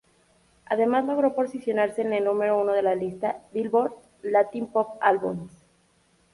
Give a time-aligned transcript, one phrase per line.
[0.65, 3.93] Además logró posicionarse en el número uno de la lista "Billboard"
[4.23, 5.51] Latin Pop Albums.